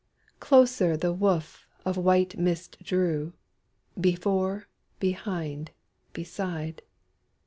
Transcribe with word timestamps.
Closer 0.39 0.97
the 0.97 1.13
woof 1.13 1.67
of 1.85 1.95
white 1.95 2.35
mist 2.35 2.79
drew, 2.83 3.33
Before, 4.01 4.67
behind, 4.99 5.69
beside. 6.11 6.81